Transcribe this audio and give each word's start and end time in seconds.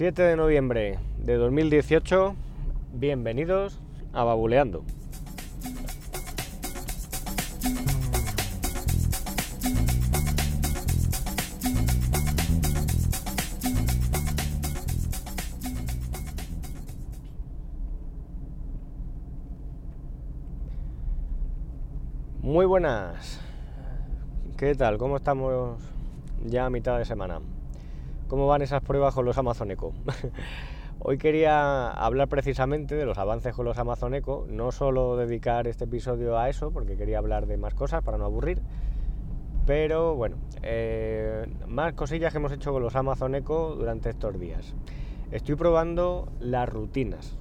7 0.00 0.22
de 0.22 0.34
noviembre 0.34 0.98
de 1.18 1.34
2018, 1.34 2.34
bienvenidos 2.94 3.78
a 4.14 4.24
Babuleando. 4.24 4.82
Muy 22.40 22.64
buenas. 22.64 23.38
¿Qué 24.56 24.74
tal? 24.74 24.96
¿Cómo 24.96 25.18
estamos 25.18 25.78
ya 26.46 26.64
a 26.64 26.70
mitad 26.70 26.96
de 26.96 27.04
semana? 27.04 27.40
¿Cómo 28.30 28.46
van 28.46 28.62
esas 28.62 28.80
pruebas 28.80 29.12
con 29.12 29.24
los 29.24 29.36
Amazon 29.38 29.72
Echo? 29.72 29.92
Hoy 31.00 31.18
quería 31.18 31.90
hablar 31.90 32.28
precisamente 32.28 32.94
de 32.94 33.04
los 33.04 33.18
avances 33.18 33.52
con 33.52 33.64
los 33.64 33.76
Amazon 33.76 34.14
Echo, 34.14 34.46
no 34.48 34.70
solo 34.70 35.16
dedicar 35.16 35.66
este 35.66 35.82
episodio 35.82 36.38
a 36.38 36.48
eso, 36.48 36.70
porque 36.70 36.96
quería 36.96 37.18
hablar 37.18 37.46
de 37.46 37.56
más 37.56 37.74
cosas 37.74 38.04
para 38.04 38.18
no 38.18 38.26
aburrir, 38.26 38.62
pero 39.66 40.14
bueno, 40.14 40.36
eh, 40.62 41.44
más 41.66 41.94
cosillas 41.94 42.30
que 42.32 42.38
hemos 42.38 42.52
hecho 42.52 42.72
con 42.72 42.84
los 42.84 42.94
Amazon 42.94 43.34
Echo 43.34 43.74
durante 43.74 44.10
estos 44.10 44.38
días. 44.38 44.76
Estoy 45.32 45.56
probando 45.56 46.28
las 46.38 46.68
rutinas. 46.68 47.36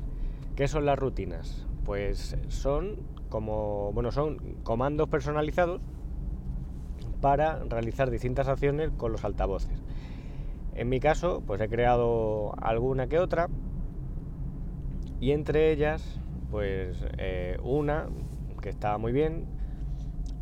¿Qué 0.56 0.68
son 0.68 0.88
las 0.88 0.98
rutinas? 0.98 1.68
Pues 1.86 2.36
son 2.48 2.96
como, 3.30 3.92
bueno, 3.94 4.12
son 4.12 4.40
comandos 4.64 5.08
personalizados 5.08 5.82
para 7.22 7.60
realizar 7.66 8.10
distintas 8.10 8.48
acciones 8.48 8.90
con 8.98 9.12
los 9.12 9.24
altavoces. 9.24 9.80
En 10.80 10.88
mi 10.88 11.02
caso, 11.02 11.44
pues 11.46 11.60
he 11.60 11.68
creado 11.68 12.54
alguna 12.62 13.08
que 13.08 13.20
otra 13.20 13.50
y 15.20 15.34
entre 15.34 15.74
ellas, 15.74 16.22
pues 16.50 16.96
eh, 17.18 17.58
una 17.62 18.08
que 18.62 18.70
está 18.70 18.98
muy 18.98 19.12
bien 19.12 19.46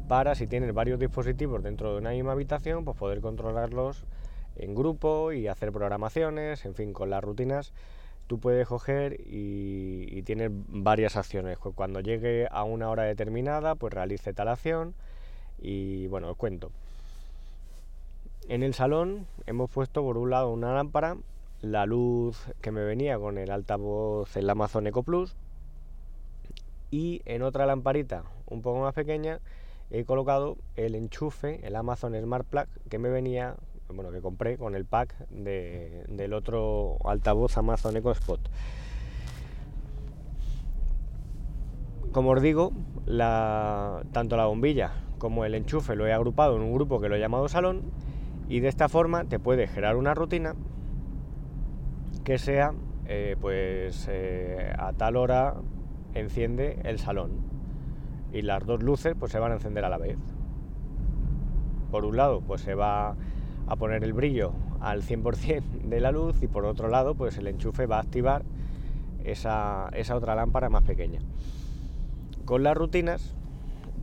para 0.07 0.35
si 0.35 0.45
tienes 0.45 0.75
varios 0.75 0.99
dispositivos 0.99 1.63
dentro 1.63 1.91
de 1.91 1.97
una 1.97 2.11
misma 2.11 2.33
habitación, 2.33 2.85
pues 2.85 2.95
poder 2.95 3.19
controlarlos 3.19 4.03
en 4.57 4.75
grupo 4.75 5.31
y 5.31 5.47
hacer 5.47 5.71
programaciones, 5.71 6.66
en 6.66 6.75
fin, 6.75 6.94
con 6.94 7.09
las 7.09 7.23
rutinas 7.23 7.73
tú 8.27 8.39
puedes 8.39 8.67
coger 8.67 9.19
y, 9.25 10.05
y 10.07 10.22
tienes 10.22 10.51
varias 10.51 11.16
acciones. 11.16 11.57
Cuando 11.57 11.99
llegue 11.99 12.47
a 12.51 12.63
una 12.63 12.91
hora 12.91 13.05
determinada, 13.05 13.73
pues 13.73 13.91
realice 13.91 14.33
tal 14.33 14.49
acción 14.49 14.94
y 15.59 16.05
bueno, 16.09 16.29
os 16.29 16.38
cuento. 16.38 16.69
En 18.50 18.64
el 18.64 18.73
salón 18.73 19.28
hemos 19.45 19.70
puesto 19.70 20.02
por 20.03 20.17
un 20.17 20.30
lado 20.30 20.52
una 20.52 20.73
lámpara, 20.73 21.17
la 21.59 21.86
luz 21.86 22.48
que 22.62 22.72
me 22.72 22.81
venía 22.81 23.20
con 23.20 23.38
el 23.38 23.52
altavoz, 23.52 24.38
el 24.38 24.50
Amazon 24.50 24.88
Eco 24.88 25.03
Plus, 25.03 25.36
y 26.90 27.22
en 27.25 27.42
otra 27.42 27.66
lamparita 27.66 28.23
un 28.50 28.62
poco 28.62 28.80
más 28.80 28.94
pequeña 28.94 29.42
he 29.92 30.06
colocado 30.06 30.56
el 30.78 30.95
enchufe, 30.95 31.59
el 31.68 31.75
Amazon 31.75 32.16
Smart 32.16 32.48
Plug 32.48 32.68
que 32.90 33.00
me 33.00 33.09
venía, 33.09 33.56
bueno, 33.94 34.12
que 34.12 34.22
compré 34.22 34.58
con 34.58 34.75
el 34.75 34.86
pack 34.86 35.14
del 35.28 36.34
otro 36.34 37.00
altavoz 37.03 37.58
Amazon 37.58 37.98
Eco 37.98 38.12
Spot. 38.12 38.40
Como 42.14 42.31
os 42.31 42.42
digo, 42.42 42.72
tanto 44.14 44.38
la 44.38 44.45
bombilla 44.45 44.94
como 45.18 45.44
el 45.44 45.53
enchufe 45.53 45.98
lo 45.98 46.08
he 46.08 46.14
agrupado 46.14 46.56
en 46.56 46.62
un 46.62 46.73
grupo 46.73 47.02
que 47.02 47.09
lo 47.09 47.16
he 47.16 47.20
llamado 47.20 47.50
salón 47.50 47.92
y 48.50 48.59
de 48.59 48.67
esta 48.67 48.90
forma 48.90 49.26
te 49.26 49.40
puedes 49.40 49.72
crear 49.72 49.95
una 49.95 50.14
rutina 50.14 50.56
que 52.23 52.38
sea, 52.38 52.73
eh, 53.06 53.36
pues 53.40 54.08
eh, 54.09 54.73
a 54.78 54.94
tal 54.94 55.16
hora 55.16 55.56
enciende 56.14 56.80
el 56.84 57.00
salón 57.00 57.31
y 58.31 58.41
las 58.41 58.66
dos 58.66 58.84
luces 58.84 59.16
pues 59.18 59.31
se 59.31 59.40
van 59.40 59.52
a 59.52 59.56
encender 59.56 59.86
a 59.86 59.90
la 59.90 59.97
vez. 59.97 60.18
Por 61.91 62.06
un 62.06 62.18
lado 62.18 62.41
pues 62.41 62.62
se 62.62 62.75
va 62.75 63.16
a 63.68 63.75
poner 63.75 64.03
el 64.03 64.13
brillo 64.13 64.53
al 64.80 65.03
100% 65.03 65.62
de 65.84 66.00
la 66.00 66.12
luz 66.12 66.41
y 66.41 66.47
por 66.47 66.66
otro 66.66 66.88
lado 66.88 67.16
pues 67.16 67.38
el 67.38 67.47
enchufe 67.47 67.86
va 67.86 67.97
a 67.97 68.02
activar 68.02 68.44
esa, 69.24 69.90
esa 69.94 70.16
otra 70.16 70.36
lámpara 70.36 70.69
más 70.69 70.84
pequeña. 70.84 71.19
Con 72.46 72.63
las 72.63 72.78
rutinas 72.78 73.36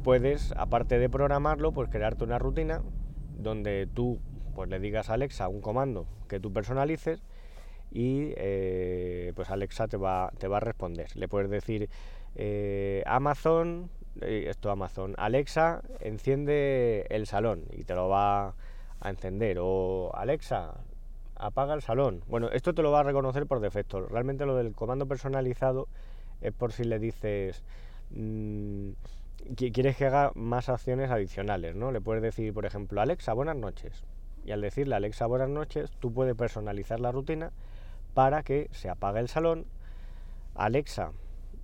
puedes, 0.03 0.53
aparte 0.57 0.99
de 0.99 1.09
programarlo, 1.09 1.73
pues 1.73 1.89
crearte 1.89 2.25
una 2.25 2.39
rutina 2.39 2.83
donde 3.39 3.89
tú 3.93 4.19
pues 4.55 4.71
le 4.71 4.79
digas 4.81 5.11
a 5.11 5.15
Alexa 5.15 5.49
un 5.49 5.61
comando 5.61 6.07
que 6.29 6.41
tú 6.41 6.53
personalices 6.53 7.23
y 7.91 8.33
eh, 8.37 9.33
pues 9.37 9.51
Alexa 9.51 9.89
te 9.89 9.97
va, 9.97 10.33
te 10.39 10.49
va 10.49 10.59
a 10.59 10.61
responder. 10.61 11.15
Le 11.17 11.29
puedes 11.29 11.49
decir 11.51 11.89
eh, 12.35 13.03
Amazon, 13.07 13.89
eh, 14.21 14.47
esto 14.49 14.71
Amazon, 14.71 15.15
Alexa, 15.17 15.83
enciende 16.01 17.07
el 17.11 17.27
salón 17.27 17.65
y 17.73 17.85
te 17.85 17.95
lo 17.95 18.09
va 18.09 18.55
a 19.01 19.11
encender. 19.11 19.59
O 19.61 20.11
Alexa, 20.15 20.75
apaga 21.37 21.75
el 21.75 21.83
salón. 21.83 22.23
Bueno, 22.27 22.49
esto 22.51 22.75
te 22.75 22.83
lo 22.83 22.91
va 22.91 23.01
a 23.01 23.05
reconocer 23.05 23.47
por 23.47 23.61
defecto. 23.61 24.01
Realmente 24.07 24.45
lo 24.45 24.57
del 24.57 24.75
comando 24.75 25.07
personalizado 25.07 25.89
es 26.41 26.53
por 26.53 26.73
si 26.73 26.85
le 26.85 26.99
dices... 26.99 27.63
Mm, 28.11 28.91
quieres 29.57 29.97
que 29.97 30.07
haga 30.07 30.33
más 30.35 30.69
acciones 30.71 31.11
adicionales, 31.11 31.77
¿no? 31.77 31.93
Le 31.93 32.01
puedes 32.01 32.23
decir, 32.23 32.55
por 32.55 32.65
ejemplo, 32.65 33.01
Alexa, 33.03 33.35
buenas 33.35 33.57
noches 33.57 34.05
y 34.45 34.53
al 34.53 34.61
decirle 34.61 34.95
Alexa 34.95 35.27
buenas 35.27 35.49
noches, 35.49 35.91
tú 36.01 36.13
puedes 36.13 36.35
personalizar 36.35 37.01
la 37.01 37.13
rutina 37.13 37.51
para 38.15 38.43
que 38.43 38.69
se 38.73 38.89
apague 38.89 39.21
el 39.21 39.29
salón, 39.29 39.67
Alexa 40.55 41.13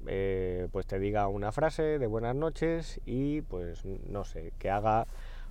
eh, 0.06 0.68
pues 0.72 0.86
te 0.86 0.98
diga 0.98 1.28
una 1.28 1.52
frase 1.52 1.98
de 1.98 2.06
buenas 2.06 2.34
noches 2.34 3.00
y 3.06 3.42
pues 3.42 3.84
no 3.84 4.24
sé, 4.24 4.52
que 4.58 4.70
haga 4.70 5.06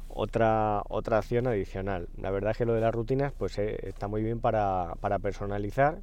otra, 0.10 0.82
otra 0.90 1.20
acción 1.20 1.48
adicional. 1.48 2.08
La 2.18 2.32
verdad 2.32 2.52
es 2.52 2.58
que 2.58 2.66
lo 2.66 2.74
de 2.74 2.82
las 2.82 2.94
rutinas 2.94 3.32
pues 3.38 3.58
eh, 3.60 3.78
está 3.84 4.08
muy 4.08 4.24
bien 4.24 4.40
para, 4.40 4.96
personalizar 5.22 6.00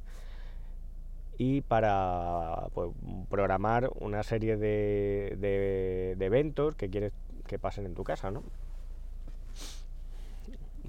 y 1.37 1.61
para 1.61 2.67
pues, 2.73 2.91
programar 3.29 3.89
una 3.99 4.23
serie 4.23 4.57
de, 4.57 5.35
de, 5.39 6.15
de 6.17 6.25
eventos 6.25 6.75
que 6.75 6.89
quieres 6.89 7.13
que 7.47 7.59
pasen 7.59 7.85
en 7.85 7.95
tu 7.95 8.03
casa, 8.03 8.31
¿no? 8.31 8.43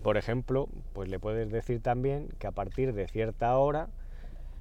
Por 0.02 0.16
ejemplo, 0.16 0.68
pues 0.92 1.08
le 1.08 1.18
puedes 1.18 1.50
decir 1.50 1.80
también 1.80 2.28
que 2.38 2.46
a 2.46 2.52
partir 2.52 2.94
de 2.94 3.08
cierta 3.08 3.56
hora 3.58 3.88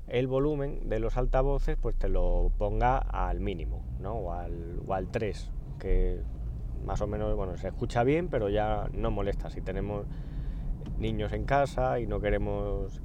el 0.07 0.27
volumen 0.27 0.89
de 0.89 0.99
los 0.99 1.17
altavoces 1.17 1.77
pues 1.79 1.95
te 1.95 2.09
lo 2.09 2.51
ponga 2.57 2.97
al 2.97 3.39
mínimo, 3.39 3.83
¿no? 3.99 4.13
O 4.15 4.33
al, 4.33 4.79
o 4.85 4.93
al 4.93 5.07
3, 5.09 5.51
que 5.79 6.21
más 6.85 7.01
o 7.01 7.07
menos, 7.07 7.35
bueno, 7.35 7.57
se 7.57 7.67
escucha 7.67 8.03
bien, 8.03 8.29
pero 8.29 8.49
ya 8.49 8.87
no 8.93 9.11
molesta. 9.11 9.49
Si 9.49 9.61
tenemos 9.61 10.05
niños 10.97 11.33
en 11.33 11.45
casa 11.45 11.99
y 11.99 12.07
no 12.07 12.19
queremos 12.19 13.01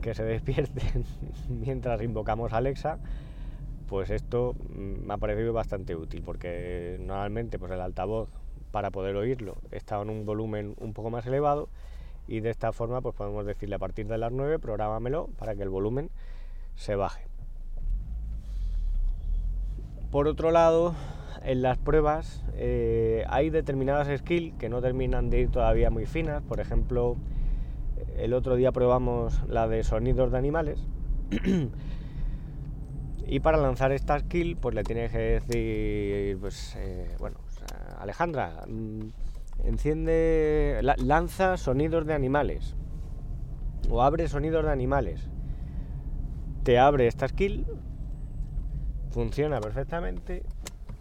que 0.00 0.14
se 0.14 0.24
despierten 0.24 1.04
mientras 1.48 2.02
invocamos 2.02 2.52
a 2.52 2.58
Alexa, 2.58 2.98
pues 3.88 4.10
esto 4.10 4.54
mm, 4.74 5.06
me 5.06 5.14
ha 5.14 5.18
parecido 5.18 5.52
bastante 5.52 5.96
útil, 5.96 6.22
porque 6.24 6.98
normalmente 7.00 7.58
pues 7.58 7.72
el 7.72 7.80
altavoz 7.80 8.28
para 8.70 8.90
poder 8.90 9.16
oírlo 9.16 9.56
está 9.70 10.00
en 10.00 10.10
un 10.10 10.26
volumen 10.26 10.74
un 10.78 10.92
poco 10.92 11.10
más 11.10 11.26
elevado 11.26 11.68
y 12.26 12.40
de 12.40 12.50
esta 12.50 12.72
forma 12.72 13.00
pues 13.00 13.14
podemos 13.14 13.46
decirle 13.46 13.76
a 13.76 13.78
partir 13.78 14.06
de 14.06 14.18
las 14.18 14.32
9 14.32 14.58
programamelo 14.58 15.28
para 15.38 15.54
que 15.54 15.62
el 15.62 15.70
volumen 15.70 16.10
se 16.76 16.94
baje. 16.94 17.26
Por 20.10 20.26
otro 20.26 20.50
lado, 20.50 20.94
en 21.42 21.60
las 21.62 21.76
pruebas 21.76 22.42
eh, 22.54 23.24
hay 23.28 23.50
determinadas 23.50 24.08
skills 24.20 24.54
que 24.58 24.68
no 24.68 24.80
terminan 24.80 25.28
de 25.28 25.40
ir 25.40 25.50
todavía 25.50 25.90
muy 25.90 26.06
finas. 26.06 26.42
Por 26.42 26.60
ejemplo, 26.60 27.16
el 28.16 28.32
otro 28.32 28.56
día 28.56 28.72
probamos 28.72 29.42
la 29.48 29.68
de 29.68 29.84
sonidos 29.84 30.32
de 30.32 30.38
animales. 30.38 30.86
y 33.26 33.40
para 33.40 33.58
lanzar 33.58 33.92
esta 33.92 34.18
skill, 34.18 34.56
pues 34.56 34.74
le 34.74 34.82
tienes 34.82 35.12
que 35.12 35.18
decir, 35.18 36.38
pues, 36.38 36.74
eh, 36.76 37.14
bueno, 37.18 37.36
Alejandra, 37.98 38.64
mm, 38.66 39.00
enciende, 39.64 40.80
lanza 40.98 41.56
sonidos 41.56 42.06
de 42.06 42.14
animales 42.14 42.74
o 43.90 44.02
abre 44.02 44.28
sonidos 44.28 44.64
de 44.64 44.70
animales. 44.70 45.28
Te 46.62 46.78
abre 46.78 47.06
esta 47.06 47.28
skill, 47.28 47.66
funciona 49.10 49.60
perfectamente 49.60 50.42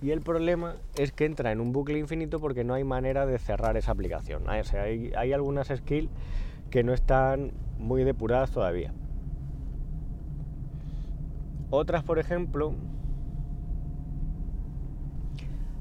y 0.01 0.11
el 0.11 0.21
problema 0.21 0.75
es 0.95 1.11
que 1.11 1.25
entra 1.25 1.51
en 1.51 1.59
un 1.59 1.73
bucle 1.73 1.97
infinito 1.97 2.39
porque 2.39 2.63
no 2.63 2.73
hay 2.73 2.83
manera 2.83 3.25
de 3.25 3.39
cerrar 3.39 3.77
esa 3.77 3.91
aplicación. 3.91 4.43
hay, 4.47 5.11
hay 5.15 5.33
algunas 5.33 5.67
skills 5.67 6.09
que 6.69 6.83
no 6.83 6.93
están 6.93 7.51
muy 7.79 8.03
depuradas 8.03 8.51
todavía. 8.51 8.93
Otras, 11.69 12.03
por 12.03 12.19
ejemplo, 12.19 12.73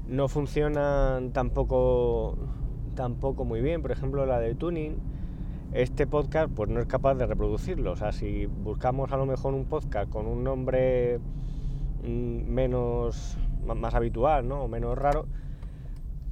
no 0.07 0.27
funcionan 0.27 1.31
tampoco, 1.31 2.37
tampoco 2.95 3.45
muy 3.45 3.61
bien. 3.61 3.81
Por 3.81 3.91
ejemplo, 3.91 4.25
la 4.25 4.39
de 4.39 4.55
tuning 4.55 4.97
este 5.73 6.07
podcast 6.07 6.49
pues 6.53 6.69
no 6.69 6.79
es 6.79 6.87
capaz 6.87 7.15
de 7.15 7.25
reproducirlo. 7.25 7.91
O 7.91 7.95
sea, 7.95 8.11
si 8.11 8.45
buscamos 8.45 9.11
a 9.11 9.17
lo 9.17 9.25
mejor 9.25 9.53
un 9.53 9.65
podcast 9.65 10.09
con 10.09 10.27
un 10.27 10.43
nombre 10.43 11.19
mm, 12.03 12.49
menos 12.49 13.37
más 13.75 13.93
habitual, 13.93 14.47
¿no? 14.47 14.63
O 14.63 14.67
menos 14.67 14.97
raro, 14.97 15.25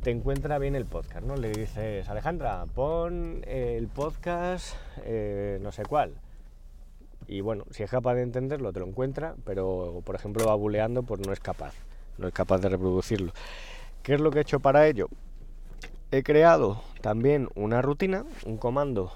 te 0.02 0.12
encuentra 0.12 0.58
bien 0.60 0.76
el 0.76 0.86
podcast, 0.86 1.26
¿no? 1.26 1.36
Le 1.36 1.52
dices, 1.52 2.08
Alejandra, 2.10 2.66
pon 2.74 3.42
el 3.48 3.88
podcast 3.88 4.76
eh, 5.04 5.60
no 5.62 5.72
sé 5.72 5.84
cuál. 5.84 6.14
Y 7.28 7.42
bueno, 7.42 7.66
si 7.72 7.84
es 7.84 7.90
capaz 7.90 8.14
de 8.14 8.22
entenderlo, 8.22 8.72
te 8.72 8.80
lo 8.80 8.86
encuentra, 8.86 9.36
pero 9.46 10.02
por 10.06 10.16
ejemplo 10.16 10.46
va 10.46 10.54
buleando, 10.56 11.04
pues 11.04 11.26
no 11.26 11.34
es 11.34 11.40
capaz, 11.40 11.74
no 12.18 12.28
es 12.28 12.34
capaz 12.34 12.60
de 12.60 12.70
reproducirlo. 12.70 13.34
¿Qué 14.04 14.14
es 14.14 14.22
lo 14.22 14.32
que 14.32 14.40
he 14.40 14.42
hecho 14.42 14.60
para 14.60 14.88
ello? 14.88 15.10
He 16.12 16.24
creado 16.24 16.82
también 17.02 17.50
una 17.56 17.82
rutina, 17.82 18.26
un 18.46 18.58
comando 18.58 19.12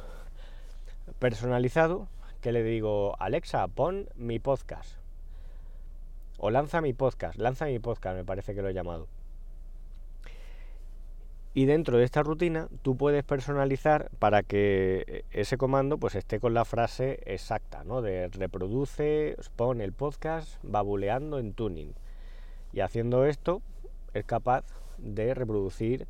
personalizado 1.19 2.07
que 2.41 2.51
le 2.51 2.63
digo, 2.63 3.15
Alexa, 3.19 3.67
pon 3.67 4.09
mi 4.15 4.39
podcast. 4.39 4.97
O 6.37 6.49
lanza 6.49 6.81
mi 6.81 6.93
podcast, 6.93 7.37
lanza 7.37 7.65
mi 7.65 7.79
podcast, 7.79 8.15
me 8.15 8.23
parece 8.23 8.55
que 8.55 8.61
lo 8.61 8.69
he 8.69 8.73
llamado. 8.73 9.07
Y 11.53 11.65
dentro 11.65 11.97
de 11.97 12.03
esta 12.03 12.23
rutina 12.23 12.69
tú 12.83 12.95
puedes 12.95 13.23
personalizar 13.23 14.09
para 14.19 14.43
que 14.43 15.25
ese 15.31 15.57
comando 15.57 15.97
pues 15.97 16.15
esté 16.15 16.39
con 16.39 16.53
la 16.53 16.63
frase 16.63 17.19
exacta, 17.25 17.83
¿no? 17.83 18.01
De 18.01 18.29
reproduce, 18.29 19.35
pon 19.55 19.81
el 19.81 19.91
podcast 19.91 20.63
babuleando 20.63 21.39
en 21.39 21.53
tuning. 21.53 21.93
Y 22.73 22.81
haciendo 22.81 23.25
esto 23.25 23.61
es 24.13 24.25
capaz 24.25 24.65
de 24.97 25.33
reproducir 25.33 26.07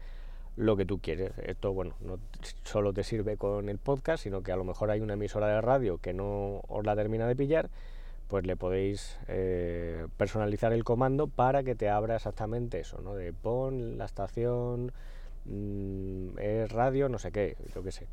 lo 0.55 0.75
que 0.75 0.85
tú 0.85 0.99
quieres. 0.99 1.31
Esto, 1.39 1.73
bueno, 1.73 1.95
no 2.01 2.19
solo 2.63 2.93
te 2.93 3.03
sirve 3.03 3.37
con 3.37 3.69
el 3.69 3.77
podcast, 3.77 4.23
sino 4.23 4.43
que 4.43 4.51
a 4.51 4.57
lo 4.57 4.65
mejor 4.65 4.91
hay 4.91 4.99
una 4.99 5.13
emisora 5.13 5.47
de 5.47 5.61
radio 5.61 5.99
que 5.99 6.13
no 6.13 6.61
os 6.67 6.85
la 6.85 6.95
termina 6.95 7.27
de 7.27 7.35
pillar, 7.35 7.69
pues 8.27 8.45
le 8.45 8.57
podéis 8.57 9.17
eh, 9.27 10.05
personalizar 10.17 10.73
el 10.73 10.83
comando 10.83 11.27
para 11.27 11.63
que 11.63 11.75
te 11.75 11.89
abra 11.89 12.17
exactamente 12.17 12.79
eso, 12.79 12.99
¿no? 13.01 13.15
De 13.15 13.31
pon 13.33 13.97
la 13.97 14.05
estación, 14.05 14.91
mm, 15.45 16.37
es 16.39 16.71
radio, 16.71 17.09
no 17.09 17.19
sé 17.19 17.31
qué, 17.31 17.55
yo 17.73 17.81
qué 17.81 17.91
sé. 17.91 18.07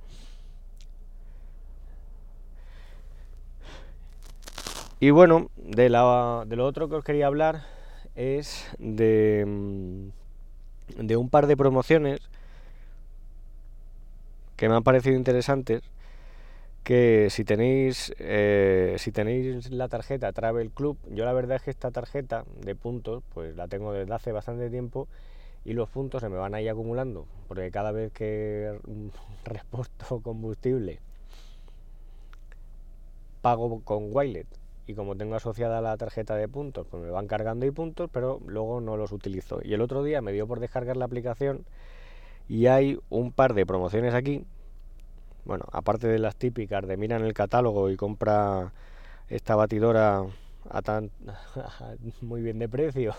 Y 5.01 5.11
bueno, 5.11 5.51
de, 5.57 5.91
la, 5.91 6.45
de 6.47 6.57
lo 6.57 6.65
otro 6.65 6.89
que 6.89 6.95
os 6.95 7.05
quería 7.05 7.27
hablar 7.27 7.76
es 8.17 8.67
de, 8.79 9.45
mm, 9.47 11.07
de 11.07 11.17
un 11.17 11.29
par 11.29 11.47
de 11.47 11.57
promociones 11.57 12.21
que 14.57 14.69
me 14.69 14.75
han 14.75 14.83
parecido 14.83 15.17
interesantes 15.17 15.83
que 16.83 17.29
si 17.31 17.45
tenéis 17.45 18.15
eh, 18.19 18.95
si 18.99 19.11
tenéis 19.11 19.71
la 19.71 19.89
tarjeta 19.89 20.33
Travel 20.33 20.71
Club, 20.71 20.97
yo 21.11 21.25
la 21.25 21.33
verdad 21.33 21.57
es 21.57 21.63
que 21.63 21.71
esta 21.71 21.91
tarjeta 21.91 22.45
de 22.61 22.75
puntos, 22.77 23.25
pues 23.35 23.57
la 23.57 23.67
tengo 23.69 23.93
desde 23.93 24.15
hace 24.15 24.33
bastante 24.33 24.71
tiempo 24.71 25.09
y 25.65 25.73
los 25.73 25.89
puntos 25.89 26.23
se 26.23 26.29
me 26.29 26.37
van 26.37 26.55
ahí 26.55 26.69
acumulando, 26.69 27.27
porque 27.49 27.71
cada 27.73 27.91
vez 27.91 28.13
que 28.13 28.79
reposto 29.45 30.21
combustible 30.21 31.01
pago 33.43 33.81
con 33.85 34.09
Wilet 34.13 34.47
y 34.87 34.95
como 34.95 35.17
tengo 35.17 35.35
asociada 35.35 35.81
la 35.81 35.97
tarjeta 35.97 36.37
de 36.37 36.49
puntos, 36.49 36.87
pues 36.91 37.03
me 37.03 37.11
van 37.11 37.27
cargando 37.27 37.67
y 37.67 37.71
puntos, 37.71 38.09
pero 38.13 38.41
luego 38.47 38.81
no 38.81 38.97
los 38.97 39.13
utilizo. 39.13 39.61
Y 39.63 39.75
el 39.75 39.81
otro 39.81 40.03
día 40.03 40.23
me 40.23 40.33
dio 40.33 40.47
por 40.47 40.61
descargar 40.61 40.97
la 40.97 41.05
aplicación 41.05 41.65
y 42.49 42.67
hay 42.67 42.99
un 43.09 43.33
par 43.33 43.55
de 43.55 43.67
promociones 43.67 44.15
aquí. 44.15 44.45
Bueno, 45.45 45.65
aparte 45.73 46.09
de 46.09 46.19
las 46.19 46.37
típicas 46.37 46.87
de 46.87 46.97
mira 46.97 47.17
en 47.17 47.25
el 47.25 47.35
catálogo 47.35 47.91
y 47.91 47.97
compra 47.97 48.73
esta 49.29 49.57
batidora 49.57 50.25
a 50.71 50.83
tan 50.83 51.11
muy 52.21 52.43
bien 52.43 52.59
de 52.59 52.69
precio 52.69 53.15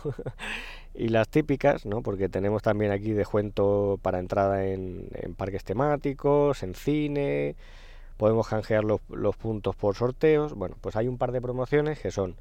y 0.94 1.10
las 1.10 1.30
típicas, 1.30 1.86
¿no? 1.86 2.02
Porque 2.02 2.30
tenemos 2.30 2.62
también 2.62 2.92
aquí 2.92 3.12
descuento 3.12 4.00
para 4.02 4.20
entrada 4.20 4.66
en, 4.66 5.10
parques 5.38 5.64
temáticos, 5.64 6.64
en 6.64 6.76
cine, 6.76 7.56
podemos 8.18 8.48
canjear 8.48 8.84
los, 8.84 9.02
puntos 9.38 9.76
por 9.76 9.96
sorteos. 9.96 10.54
Bueno, 10.54 10.76
pues 10.82 10.96
hay 10.96 11.08
un 11.08 11.18
par 11.18 11.32
de 11.32 11.42
promociones 11.42 12.00
que 12.00 12.12
son 12.12 12.36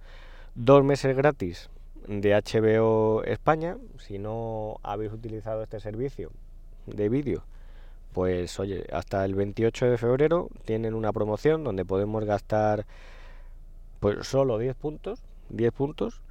dos 0.55 0.83
meses 0.83 1.17
gratis 1.17 1.71
de 2.09 2.35
HBO 2.35 3.23
España. 3.25 3.77
Si 3.99 4.19
no 4.19 4.79
habéis 4.83 5.13
utilizado 5.13 5.63
este 5.63 5.81
servicio, 5.81 6.31
de 6.87 7.09
vídeo, 7.09 7.43
pues 8.13 8.59
oye, 8.61 8.87
hasta 8.93 9.25
el 9.25 9.35
28 9.35 9.87
de 9.87 9.99
febrero 9.99 10.49
tienen 10.65 10.95
una 10.95 11.13
promoción 11.13 11.65
donde 11.65 11.85
podemos 11.85 12.25
gastar 12.25 12.87
pues 14.01 14.27
solo 14.27 14.59
10 14.59 14.77
puntos, 14.77 15.21
10 15.51 15.73
puntos 15.73 16.23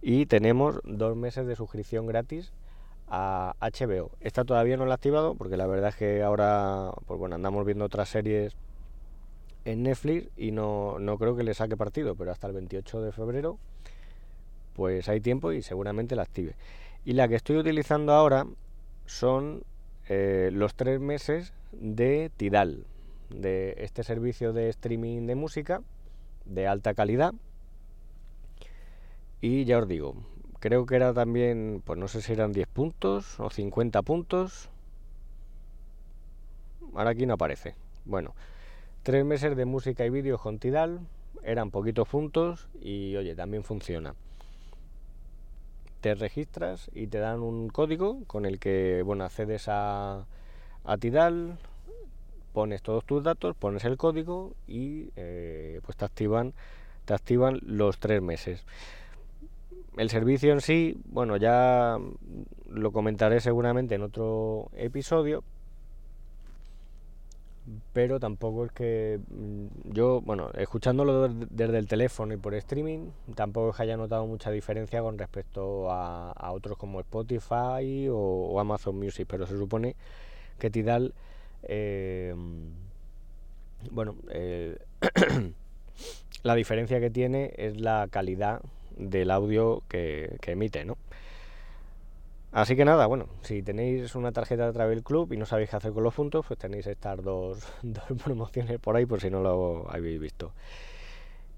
y 0.00 0.26
tenemos 0.26 0.80
dos 0.84 1.16
meses 1.16 1.46
de 1.46 1.56
suscripción 1.56 2.06
gratis 2.06 2.52
a 3.08 3.54
HBO. 3.60 4.10
Esta 4.20 4.44
todavía 4.44 4.76
no 4.76 4.86
la 4.86 4.92
he 4.92 4.94
activado 4.94 5.34
porque 5.34 5.56
la 5.56 5.66
verdad 5.66 5.90
es 5.90 5.96
que 5.96 6.22
ahora 6.22 6.92
pues 7.06 7.18
bueno, 7.18 7.34
andamos 7.34 7.66
viendo 7.66 7.84
otras 7.84 8.08
series 8.08 8.56
en 9.66 9.82
Netflix 9.82 10.30
y 10.36 10.52
no, 10.52 10.98
no 11.00 11.18
creo 11.18 11.36
que 11.36 11.42
le 11.42 11.52
saque 11.52 11.76
partido, 11.76 12.14
pero 12.14 12.30
hasta 12.30 12.46
el 12.46 12.54
28 12.54 13.02
de 13.02 13.12
febrero 13.12 13.58
pues 14.74 15.08
hay 15.08 15.20
tiempo 15.20 15.52
y 15.52 15.62
seguramente 15.62 16.14
la 16.14 16.22
active. 16.22 16.54
Y 17.04 17.14
la 17.14 17.28
que 17.28 17.34
estoy 17.34 17.56
utilizando 17.56 18.12
ahora 18.12 18.46
son 19.06 19.64
eh, 20.08 20.50
los 20.52 20.74
tres 20.74 21.00
meses 21.00 21.52
de 21.72 22.30
Tidal, 22.36 22.84
de 23.30 23.74
este 23.78 24.04
servicio 24.04 24.52
de 24.52 24.68
streaming 24.68 25.26
de 25.26 25.34
música 25.34 25.82
de 26.44 26.68
alta 26.68 26.94
calidad. 26.94 27.34
Y 29.40 29.64
ya 29.64 29.78
os 29.78 29.88
digo, 29.88 30.14
creo 30.60 30.86
que 30.86 30.96
era 30.96 31.12
también, 31.12 31.82
pues 31.84 31.98
no 31.98 32.06
sé 32.06 32.20
si 32.20 32.32
eran 32.32 32.52
10 32.52 32.68
puntos 32.68 33.40
o 33.40 33.50
50 33.50 34.02
puntos. 34.02 34.70
Ahora 36.94 37.10
aquí 37.10 37.26
no 37.26 37.34
aparece. 37.34 37.74
Bueno, 38.04 38.34
tres 39.06 39.24
meses 39.24 39.56
de 39.56 39.66
música 39.66 40.04
y 40.04 40.10
vídeo 40.10 40.36
con 40.36 40.58
Tidal, 40.58 40.98
eran 41.44 41.70
poquitos 41.70 42.08
puntos 42.08 42.66
y 42.80 43.14
oye, 43.14 43.36
también 43.36 43.62
funciona 43.62 44.16
te 46.00 46.16
registras 46.16 46.90
y 46.92 47.06
te 47.06 47.18
dan 47.18 47.40
un 47.40 47.68
código 47.68 48.24
con 48.26 48.46
el 48.46 48.58
que 48.58 49.02
bueno 49.04 49.22
accedes 49.22 49.68
a, 49.68 50.26
a 50.84 50.96
Tidal, 50.98 51.56
pones 52.52 52.82
todos 52.82 53.04
tus 53.04 53.22
datos, 53.22 53.54
pones 53.54 53.84
el 53.84 53.96
código 53.96 54.54
y 54.66 55.10
eh, 55.14 55.80
pues 55.84 55.96
te 55.96 56.04
activan, 56.04 56.52
te 57.04 57.14
activan 57.14 57.60
los 57.62 57.98
tres 57.98 58.20
meses. 58.20 58.64
El 59.96 60.10
servicio 60.10 60.52
en 60.52 60.60
sí, 60.60 60.98
bueno, 61.04 61.36
ya 61.36 61.96
lo 62.68 62.90
comentaré 62.90 63.38
seguramente 63.38 63.94
en 63.94 64.02
otro 64.02 64.68
episodio, 64.74 65.44
pero 67.92 68.20
tampoco 68.20 68.66
es 68.66 68.72
que 68.72 69.18
mm, 69.28 69.92
yo, 69.92 70.20
bueno, 70.20 70.50
escuchándolo 70.56 71.28
desde 71.28 71.78
el 71.78 71.88
teléfono 71.88 72.34
y 72.34 72.36
por 72.36 72.54
streaming, 72.54 73.10
tampoco 73.34 73.70
es 73.70 73.76
que 73.76 73.82
haya 73.82 73.96
notado 73.96 74.26
mucha 74.26 74.50
diferencia 74.50 75.02
con 75.02 75.18
respecto 75.18 75.90
a, 75.90 76.52
otros 76.52 76.78
como 76.78 77.00
Spotify 77.00 78.08
o, 78.10 78.58
Amazon 78.60 78.98
Music, 78.98 79.26
pero 79.28 79.46
se 79.46 79.58
supone 79.58 79.96
que 80.58 80.70
Tidal, 80.70 81.14
eh, 81.64 82.34
bueno, 83.90 84.16
eh, 84.30 84.78
la 86.42 86.54
diferencia 86.54 87.00
que 87.00 87.10
tiene 87.10 87.52
es 87.56 87.80
la 87.80 88.08
calidad 88.10 88.62
del 88.96 89.30
audio 89.30 89.82
que, 89.88 90.36
que 90.40 90.52
emite, 90.52 90.84
¿no? 90.84 90.96
Así 92.56 92.74
que 92.74 92.86
nada, 92.86 93.04
bueno, 93.04 93.26
si 93.42 93.62
tenéis 93.62 94.14
una 94.14 94.32
tarjeta 94.32 94.64
de 94.64 94.72
Travel 94.72 95.02
Club 95.02 95.30
y 95.34 95.36
no 95.36 95.44
sabéis 95.44 95.68
qué 95.68 95.76
hacer 95.76 95.92
con 95.92 96.02
los 96.02 96.14
puntos, 96.14 96.46
pues 96.46 96.58
tenéis 96.58 96.86
estas 96.86 97.22
dos, 97.22 97.58
dos 97.82 98.04
promociones 98.24 98.78
por 98.78 98.96
ahí 98.96 99.04
por 99.04 99.20
si 99.20 99.28
no 99.28 99.42
lo 99.42 99.84
habéis 99.90 100.18
visto. 100.18 100.52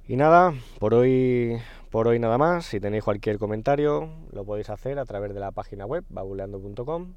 Y 0.09 0.17
nada, 0.17 0.53
por 0.81 0.95
hoy, 0.95 1.57
por 1.91 2.09
hoy 2.09 2.19
nada 2.19 2.37
más. 2.37 2.67
Si 2.67 2.81
tenéis 2.81 3.05
cualquier 3.05 3.39
comentario, 3.39 4.09
lo 4.33 4.45
podéis 4.45 4.71
hacer 4.71 4.99
a 4.99 5.05
través 5.05 5.33
de 5.35 5.39
la 5.39 5.53
página 5.53 5.87
web 5.87 6.03
babuleando.com 6.09 7.15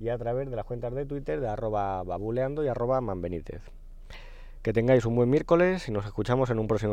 y 0.00 0.08
a 0.08 0.16
través 0.16 0.48
de 0.48 0.56
las 0.56 0.64
cuentas 0.64 0.94
de 0.94 1.04
Twitter 1.04 1.38
de 1.38 1.48
arroba 1.48 2.02
babuleando 2.04 2.64
y 2.64 2.68
arroba 2.68 3.02
manbenítez. 3.02 3.60
Que 4.62 4.72
tengáis 4.72 5.04
un 5.04 5.16
buen 5.16 5.28
miércoles 5.28 5.86
y 5.86 5.92
nos 5.92 6.06
escuchamos 6.06 6.48
en 6.48 6.58
un 6.58 6.66
próximo 6.66 6.80